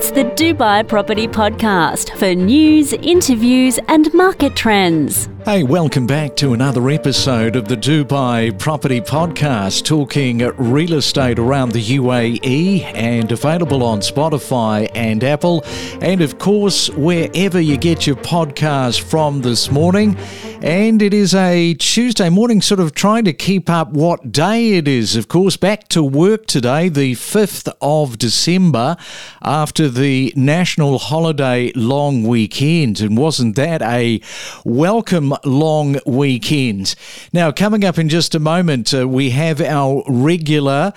[0.00, 5.28] It's the Dubai Property Podcast for news, interviews, and market trends.
[5.44, 11.72] Hey, welcome back to another episode of the Dubai Property Podcast, talking real estate around
[11.72, 15.64] the UAE and available on Spotify and Apple,
[16.02, 20.14] and of course, wherever you get your podcast from this morning.
[20.62, 24.86] And it is a Tuesday morning, sort of trying to keep up what day it
[24.86, 25.16] is.
[25.16, 28.98] Of course, back to work today, the 5th of December,
[29.40, 33.00] after the national holiday long weekend.
[33.00, 34.20] And wasn't that a
[34.62, 36.94] welcome long weekend?
[37.32, 40.92] Now, coming up in just a moment, uh, we have our regular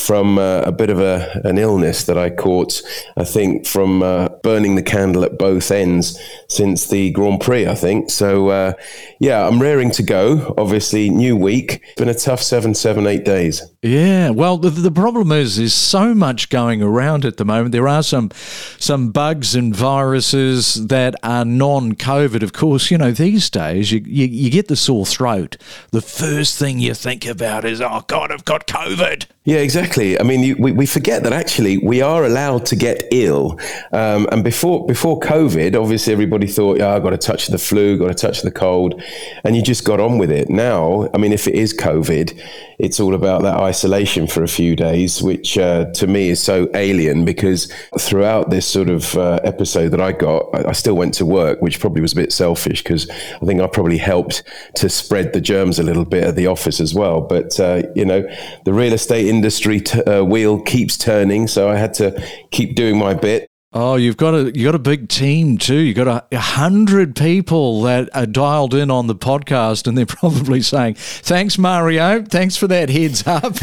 [0.00, 2.82] from uh, a bit of a, an illness that I caught,
[3.16, 6.18] I think, from uh, burning the candle at both ends
[6.48, 8.10] since the Grand Prix, I think.
[8.10, 8.72] So, uh,
[9.18, 10.54] yeah, I'm raring to go.
[10.56, 11.82] Obviously, new week.
[11.96, 13.62] Been a tough seven, seven, eight days.
[13.82, 17.72] Yeah, well, the, the problem is there's so much going around at the moment.
[17.72, 18.30] There are some
[18.78, 22.42] some bugs and viruses that are non-COVID.
[22.42, 25.56] Of course, you know these days you, you, you get the sore throat.
[25.92, 29.26] The first thing you think about is, oh God, I've got COVID.
[29.44, 29.89] Yeah, exactly.
[29.98, 33.58] I mean, you, we, we forget that actually we are allowed to get ill.
[33.92, 37.58] Um, and before before COVID, obviously everybody thought, yeah, I've got to touch of the
[37.58, 39.02] flu, got to touch of the cold,
[39.44, 40.48] and you just got on with it.
[40.48, 42.40] Now, I mean, if it is COVID,
[42.78, 46.68] it's all about that isolation for a few days, which uh, to me is so
[46.74, 51.12] alien because throughout this sort of uh, episode that I got, I, I still went
[51.14, 54.42] to work, which probably was a bit selfish because I think I probably helped
[54.76, 57.20] to spread the germs a little bit at the office as well.
[57.20, 58.26] But, uh, you know,
[58.64, 62.20] the real estate industry t- uh, wheel keeps turning, so I had to
[62.50, 63.46] keep doing my bit.
[63.72, 65.76] Oh, you've got a you got a big team too.
[65.76, 70.06] You've got a, a hundred people that are dialed in on the podcast, and they're
[70.06, 72.24] probably saying, "Thanks, Mario.
[72.24, 73.54] Thanks for that heads up."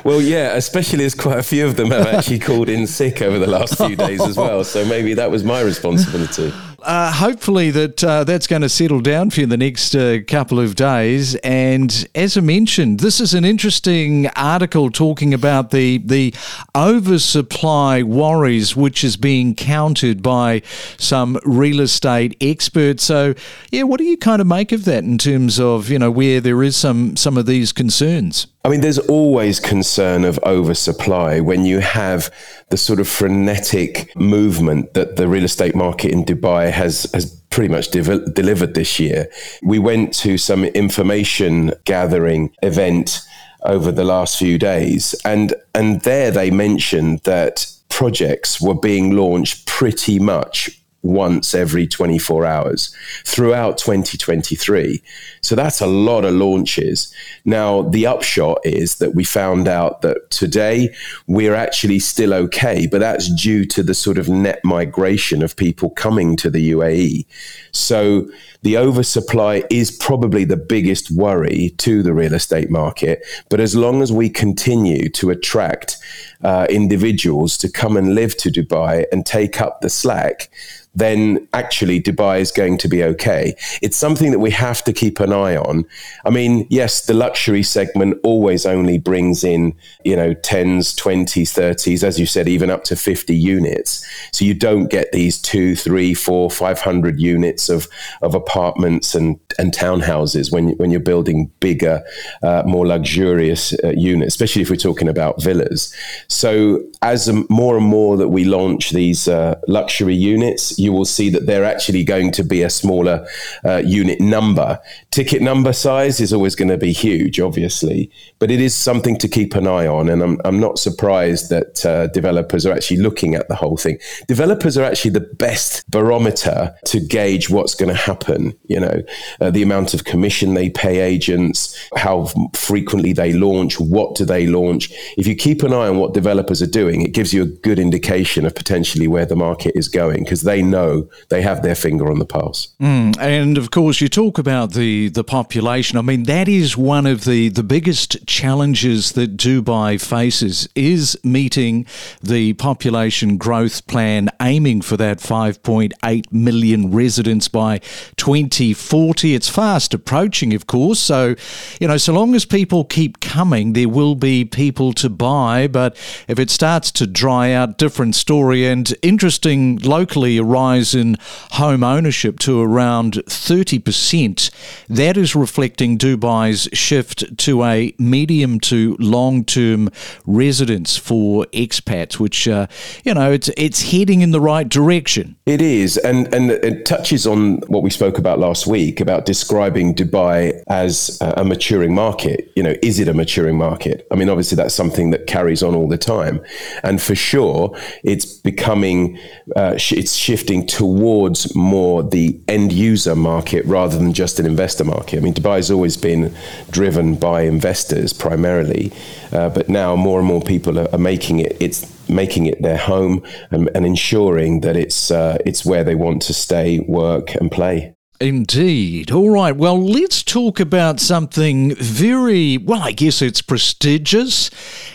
[0.06, 3.38] well, yeah, especially as quite a few of them have actually called in sick over
[3.38, 4.64] the last few days as well.
[4.64, 6.50] So maybe that was my responsibility
[6.84, 10.18] uh, hopefully that uh, that's going to settle down for you in the next uh,
[10.26, 11.34] couple of days.
[11.36, 16.34] And as I mentioned, this is an interesting article talking about the the
[16.74, 20.62] oversupply worries, which is being countered by
[20.96, 23.04] some real estate experts.
[23.04, 23.34] So,
[23.70, 26.40] yeah, what do you kind of make of that in terms of you know where
[26.40, 28.46] there is some some of these concerns?
[28.64, 32.32] I mean, there's always concern of oversupply when you have
[32.70, 37.68] the sort of frenetic movement that the real estate market in Dubai has has pretty
[37.68, 39.28] much de- delivered this year.
[39.62, 43.20] We went to some information gathering event
[43.64, 49.66] over the last few days, and and there they mentioned that projects were being launched
[49.66, 52.94] pretty much once every 24 hours
[53.24, 55.02] throughout 2023.
[55.40, 57.12] So that's a lot of launches.
[57.44, 60.94] Now, the upshot is that we found out that today
[61.26, 65.90] we're actually still okay, but that's due to the sort of net migration of people
[65.90, 67.26] coming to the UAE.
[67.72, 68.28] So
[68.62, 73.24] the oversupply is probably the biggest worry to the real estate market.
[73.48, 75.96] But as long as we continue to attract
[76.42, 80.48] uh, individuals to come and live to Dubai and take up the slack,
[80.94, 83.54] then actually Dubai is going to be okay.
[83.80, 85.84] It's something that we have to keep an eye on.
[86.24, 89.74] I mean, yes, the luxury segment always only brings in,
[90.04, 94.06] you know, 10s, 20s, 30s, as you said, even up to 50 units.
[94.32, 97.88] So you don't get these two, three, four, 500 units of,
[98.20, 102.02] of apartments and, and townhouses when, when you're building bigger,
[102.42, 105.94] uh, more luxurious uh, units, especially if we're talking about villas.
[106.28, 111.30] So as more and more that we launch these uh, luxury units, you will see
[111.30, 113.26] that they're actually going to be a smaller
[113.64, 114.78] uh, unit number.
[115.10, 119.28] Ticket number size is always going to be huge, obviously, but it is something to
[119.28, 120.08] keep an eye on.
[120.08, 123.98] And I'm, I'm not surprised that uh, developers are actually looking at the whole thing.
[124.26, 128.52] Developers are actually the best barometer to gauge what's going to happen.
[128.66, 129.02] You know,
[129.40, 134.46] uh, the amount of commission they pay agents, how frequently they launch, what do they
[134.46, 134.90] launch.
[135.16, 137.78] If you keep an eye on what developers are doing, it gives you a good
[137.78, 142.10] indication of potentially where the market is going because they know they have their finger
[142.10, 142.68] on the pulse.
[142.80, 145.98] Mm, and of course, you talk about the, the population.
[145.98, 151.86] I mean, that is one of the, the biggest challenges that Dubai faces is meeting
[152.20, 157.78] the population growth plan, aiming for that 5.8 million residents by
[158.16, 159.34] 2040.
[159.34, 160.98] It's fast approaching, of course.
[160.98, 161.34] So,
[161.80, 165.68] you know, so long as people keep coming, there will be people to buy.
[165.68, 165.96] But
[166.28, 168.66] if it starts to dry out, different story.
[168.66, 171.16] And interesting locally, a rise in
[171.52, 174.50] home ownership to around 30%.
[174.88, 179.88] That is reflecting Dubai's shift to a medium to long term
[180.26, 182.66] residence for expats, which, uh,
[183.04, 185.36] you know, it's, it's heading in the right direction.
[185.46, 185.96] It is.
[185.98, 191.18] And, and it touches on what we spoke about last week about describing Dubai as
[191.20, 192.52] a maturing market.
[192.54, 194.06] You know, is it a maturing market?
[194.12, 196.40] I mean, obviously, that's something that carries on all the time.
[196.84, 199.18] And for sure, it's becoming,
[199.56, 205.16] uh, it's shifting towards more the end user market rather than just an investor market.
[205.16, 206.34] I mean, Dubai has always been
[206.70, 208.92] driven by investors primarily,
[209.32, 211.56] uh, but now more and more people are, are, making it.
[211.60, 216.22] It's making it their home and, and ensuring that it's uh, it's where they want
[216.22, 217.94] to stay, work, and play.
[218.22, 219.10] Indeed.
[219.10, 219.56] All right.
[219.56, 224.48] Well, let's talk about something very, well, I guess it's prestigious.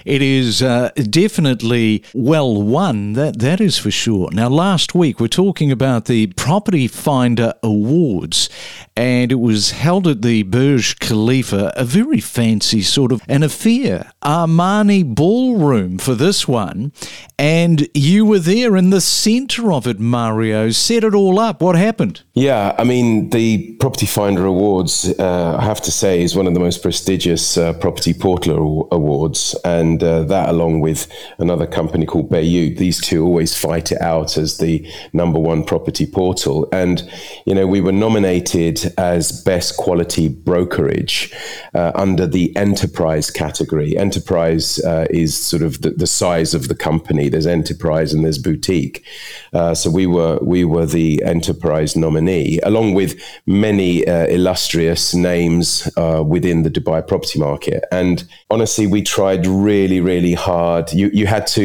[0.05, 3.13] It is uh, definitely well won.
[3.13, 4.29] That that is for sure.
[4.31, 8.49] Now, last week we're talking about the Property Finder Awards,
[8.95, 14.13] and it was held at the Burj Khalifa, a very fancy sort of an affair,
[14.23, 16.93] Armani ballroom for this one,
[17.37, 19.99] and you were there in the centre of it.
[19.99, 21.61] Mario set it all up.
[21.61, 22.21] What happened?
[22.33, 26.53] Yeah, I mean the Property Finder Awards, uh, I have to say, is one of
[26.53, 32.29] the most prestigious uh, property portal awards, and uh, that, along with another company called
[32.29, 36.67] Bayut, these two always fight it out as the number one property portal.
[36.71, 37.09] And
[37.45, 41.33] you know, we were nominated as best quality brokerage
[41.73, 43.97] uh, under the enterprise category.
[43.97, 47.29] Enterprise uh, is sort of the, the, size of the company.
[47.29, 49.05] There's enterprise and there's boutique.
[49.53, 53.11] Uh, so we were we were the enterprise nominee, along with
[53.45, 57.83] many uh, illustrious names uh, within the Dubai property market.
[57.91, 58.15] And
[58.49, 60.91] honestly, we tried really, really hard.
[60.99, 61.63] You you had to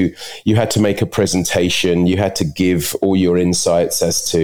[0.48, 2.06] you had to make a presentation.
[2.06, 4.38] You had to give all your insights as to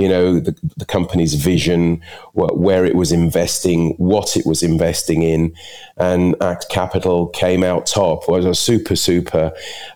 [0.00, 0.52] you know the,
[0.82, 2.02] the company's vision,
[2.32, 3.80] what, where it was investing,
[4.12, 5.54] what it was investing in,
[5.96, 8.28] and Axe Capital came out top.
[8.28, 9.52] I was super super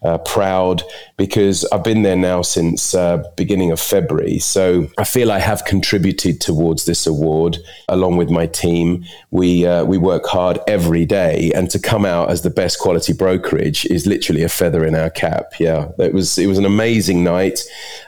[0.09, 0.83] uh, proud
[1.17, 4.39] because I've been there now since uh, beginning of February.
[4.39, 4.65] So
[5.03, 7.59] I feel I have contributed towards this award
[7.89, 9.05] along with my team.
[9.31, 13.13] We uh, we work hard every day, and to come out as the best quality
[13.13, 15.53] brokerage is literally a feather in our cap.
[15.59, 17.61] Yeah, it was it was an amazing night.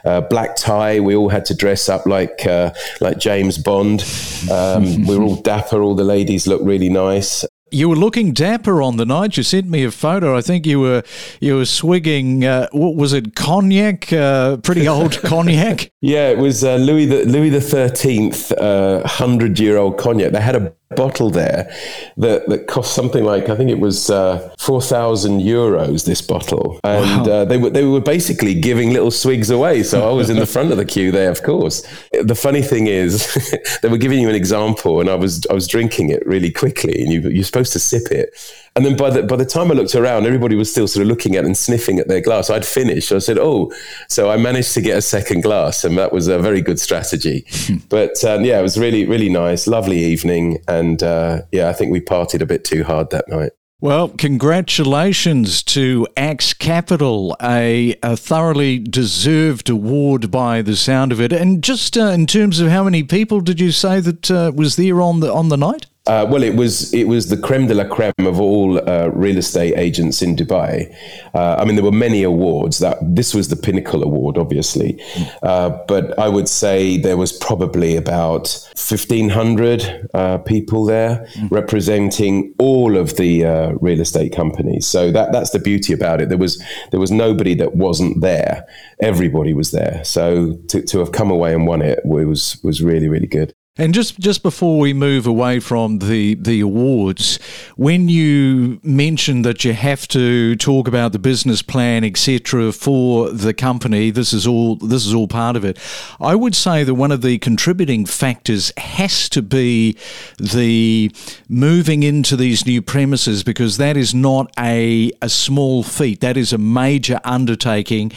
[0.05, 0.99] Uh, black tie.
[0.99, 4.03] We all had to dress up like uh, like James Bond.
[4.51, 5.81] Um, we were all dapper.
[5.81, 7.45] All the ladies looked really nice.
[7.71, 9.37] You were looking dapper on the night.
[9.37, 10.37] You sent me a photo.
[10.37, 11.03] I think you were
[11.39, 12.45] you were swigging.
[12.45, 13.35] Uh, what was it?
[13.35, 15.91] Cognac, uh, pretty old cognac.
[16.01, 20.31] Yeah, it was uh, Louis the Louis the Thirteenth, uh, hundred year old cognac.
[20.31, 21.71] They had a bottle there
[22.17, 26.05] that, that cost something like I think it was uh, four thousand euros.
[26.05, 27.33] This bottle, and wow.
[27.33, 29.83] uh, they were they were basically giving little swigs away.
[29.83, 31.85] So I was in the front of the queue there, of course.
[32.11, 33.33] The funny thing is,
[33.81, 37.01] they were giving you an example, and I was I was drinking it really quickly,
[37.01, 38.33] and you you're supposed to sip it.
[38.75, 41.07] And then by the by the time I looked around, everybody was still sort of
[41.07, 42.49] looking at and sniffing at their glass.
[42.49, 43.11] I'd finished.
[43.11, 43.71] I said, "Oh,"
[44.07, 47.45] so I managed to get a second glass, and that was a very good strategy.
[47.89, 51.91] but um, yeah, it was really really nice, lovely evening, and uh, yeah, I think
[51.91, 53.51] we partied a bit too hard that night.
[53.81, 61.31] Well, congratulations to Axe Capital, a, a, thoroughly deserved award by the sound of it.
[61.31, 64.75] And just uh, in terms of how many people did you say that uh, was
[64.75, 65.85] there on the on the night?
[66.07, 69.37] Uh, well, it was it was the creme de la creme of all uh, real
[69.37, 70.91] estate agents in Dubai.
[71.35, 72.79] Uh, I mean, there were many awards.
[72.79, 74.99] That this was the pinnacle award, obviously,
[75.43, 81.51] uh, but I would say there was probably about fifteen hundred uh, people there mm.
[81.51, 84.87] representing all of the uh, real estate companies.
[84.87, 86.29] So that that's the beauty about it.
[86.29, 88.65] There was there was nobody that wasn't there.
[88.99, 90.03] Everybody was there.
[90.03, 93.53] So to, to have come away and won it was was really really good.
[93.79, 97.39] And just just before we move away from the the awards,
[97.77, 103.53] when you mentioned that you have to talk about the business plan, etc., for the
[103.53, 105.79] company, this is all this is all part of it.
[106.19, 109.95] I would say that one of the contributing factors has to be
[110.37, 111.09] the
[111.47, 116.19] moving into these new premises because that is not a a small feat.
[116.19, 118.11] That is a major undertaking,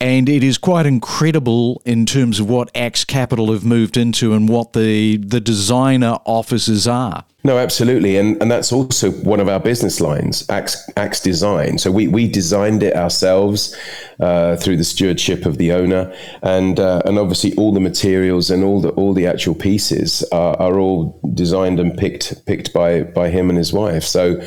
[0.00, 4.48] and it is quite incredible in terms of what Axe Capital have moved into and
[4.48, 7.24] what the the designer offices are.
[7.46, 11.76] No, absolutely, and and that's also one of our business lines, Axe, Axe Design.
[11.76, 13.76] So we we designed it ourselves
[14.18, 16.10] uh, through the stewardship of the owner,
[16.40, 20.56] and uh, and obviously all the materials and all the all the actual pieces are,
[20.56, 24.04] are all designed and picked picked by by him and his wife.
[24.04, 24.40] So,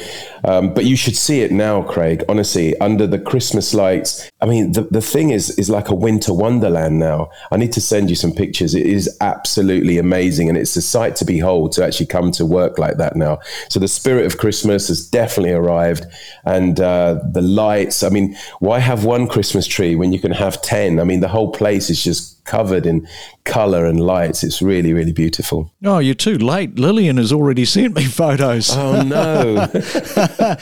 [0.44, 2.24] um, but you should see it now, Craig.
[2.27, 6.34] Honestly, under the Christmas lights, I mean, the the thing is is like a winter
[6.34, 7.30] wonderland now.
[7.51, 8.74] I need to send you some pictures.
[8.74, 12.80] It is absolutely amazing, and it's a sight to behold to actually come to work
[12.80, 13.39] like like that now.
[13.70, 16.06] So the spirit of Christmas has definitely arrived,
[16.46, 18.03] and uh, the lights.
[18.03, 21.00] I mean, why have one Christmas tree when you can have ten?
[21.00, 23.08] I mean, the whole place is just covered in
[23.44, 24.44] color and lights.
[24.44, 25.72] It's really, really beautiful.
[25.84, 26.80] Oh, you're too late.
[26.80, 28.70] Lillian has already sent me photos.
[28.75, 29.68] Oh, no.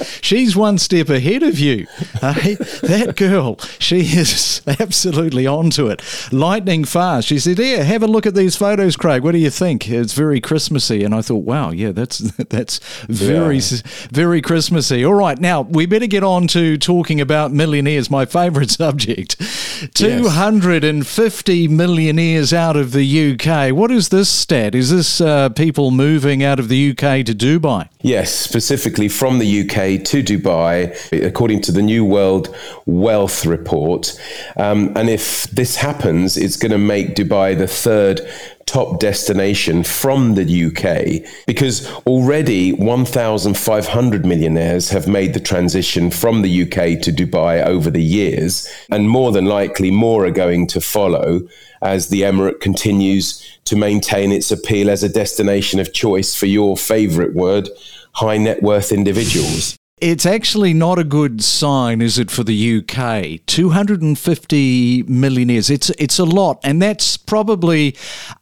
[0.22, 1.88] She's one step ahead of you.
[2.22, 2.56] Hey, eh?
[2.84, 6.02] that girl, she is absolutely onto it.
[6.32, 7.28] Lightning fast.
[7.28, 9.24] She said, Yeah, have a look at these photos, Craig.
[9.24, 9.90] What do you think?
[9.90, 11.04] It's very Christmassy.
[11.04, 13.78] And I thought, wow, yeah, that's that's very, yeah.
[14.12, 15.06] very Christmassy.
[15.06, 19.36] All right, now we better get on to talking about millionaires, my favorite subject.
[19.82, 19.90] Yes.
[19.94, 23.76] 250 millionaires out of the UK.
[23.76, 24.76] What is this stat?
[24.76, 27.90] Is this uh, people moving out of the UK to Dubai?
[28.02, 32.56] Yes, specifically from the UK to Dubai, according to the New World
[32.86, 34.20] Wealth Report.
[34.58, 38.22] Um, and if this happens, it's going to make Dubai the third
[38.66, 46.64] top destination from the UK because already 1,500 millionaires have made the transition from the
[46.64, 51.42] UK to Dubai over the years, and more than likely more are going to follow
[51.82, 56.76] as the Emirate continues to maintain its appeal as a destination of choice for your
[56.76, 57.70] favorite word,
[58.14, 59.78] high net worth individuals.
[60.02, 63.40] It's actually not a good sign, is it, for the UK?
[63.46, 65.70] 250 millionaires.
[65.70, 67.94] It's it's a lot, and that's probably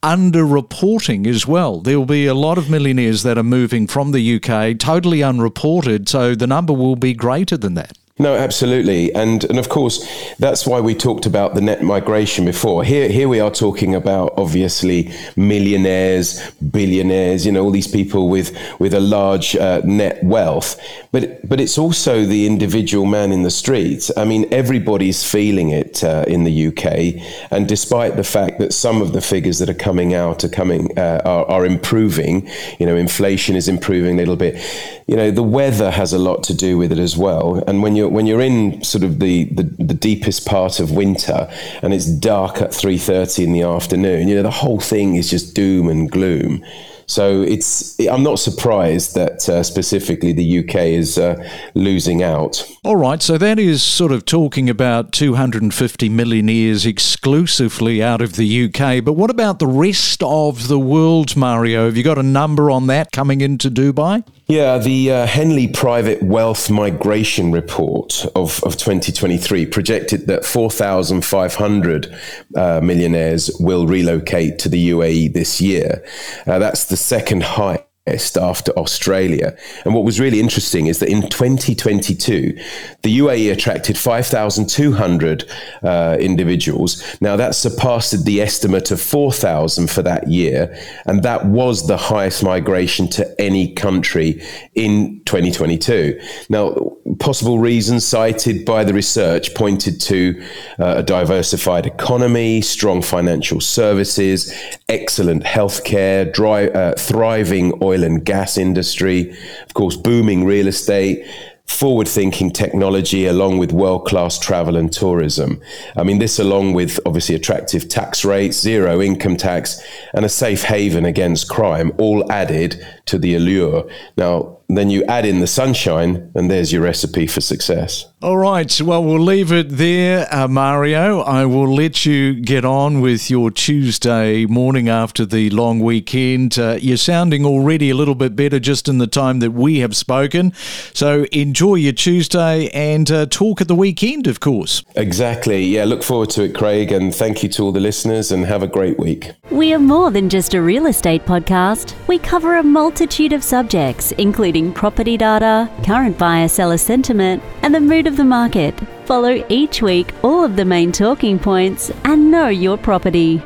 [0.01, 1.79] underreporting as well.
[1.79, 6.09] There will be a lot of millionaires that are moving from the UK, totally unreported,
[6.09, 7.99] so the number will be greater than that.
[8.19, 10.07] No, absolutely, and and of course
[10.37, 12.83] that's why we talked about the net migration before.
[12.83, 18.55] Here, here we are talking about obviously millionaires, billionaires, you know, all these people with
[18.79, 20.79] with a large uh, net wealth.
[21.13, 24.11] But but it's also the individual man in the street.
[24.17, 29.01] I mean, everybody's feeling it uh, in the UK, and despite the fact that some
[29.01, 32.47] of the figures that are coming out are coming uh, are, are improving,
[32.79, 34.61] you know, inflation is improving a little bit.
[35.07, 37.95] You know, the weather has a lot to do with it as well, and when
[37.95, 41.49] you you're when you're in sort of the, the, the deepest part of winter
[41.81, 45.29] and it's dark at three thirty in the afternoon, you know the whole thing is
[45.29, 46.63] just doom and gloom.
[47.05, 51.35] So it's I'm not surprised that uh, specifically the UK is uh,
[51.73, 52.65] losing out.
[52.83, 58.65] All right, so that is sort of talking about 250 millionaires exclusively out of the
[58.65, 59.03] UK.
[59.03, 61.85] But what about the rest of the world, Mario?
[61.85, 64.23] Have you got a number on that coming into Dubai?
[64.47, 72.15] Yeah, the uh, Henley Private Wealth Migration Report of, of 2023 projected that 4,500
[72.55, 76.03] uh, millionaires will relocate to the UAE this year.
[76.45, 79.55] Uh, that's the second highest after Australia.
[79.85, 82.57] And what was really interesting is that in 2022,
[83.01, 85.49] the UAE attracted 5,200
[85.83, 87.01] uh, individuals.
[87.21, 90.77] Now that surpassed the estimate of 4,000 for that year.
[91.05, 94.41] And that was the highest migration to any country
[94.75, 96.19] in 2022.
[96.49, 96.75] Now,
[97.19, 100.43] possible reasons cited by the research pointed to
[100.79, 104.53] uh, a diversified economy, strong financial services,
[104.89, 109.35] excellent healthcare, dry, uh, thriving oil and gas industry,
[109.65, 111.25] of course, booming real estate,
[111.65, 115.61] forward thinking technology along with world class travel and tourism.
[115.95, 119.81] I mean, this along with obviously attractive tax rates, zero income tax,
[120.13, 123.89] and a safe haven against crime, all added to the allure.
[124.17, 128.07] Now, then you add in the sunshine, and there's your recipe for success.
[128.23, 128.79] All right.
[128.79, 131.19] Well, we'll leave it there, uh, Mario.
[131.19, 136.57] I will let you get on with your Tuesday morning after the long weekend.
[136.57, 139.93] Uh, you're sounding already a little bit better just in the time that we have
[139.93, 140.53] spoken.
[140.93, 144.85] So enjoy your Tuesday and uh, talk at the weekend, of course.
[144.95, 145.61] Exactly.
[145.61, 146.93] Yeah, look forward to it, Craig.
[146.93, 149.33] And thank you to all the listeners and have a great week.
[149.51, 151.93] We are more than just a real estate podcast.
[152.07, 157.79] We cover a multitude of subjects, including property data, current buyer seller sentiment, and the
[157.79, 158.73] mood of the market.
[159.05, 163.41] Follow each week all of the main talking points and know your property.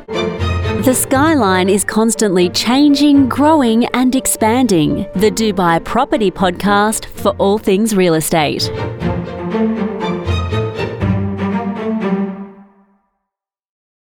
[0.84, 5.06] The skyline is constantly changing, growing, and expanding.
[5.14, 8.70] The Dubai Property Podcast for all things real estate.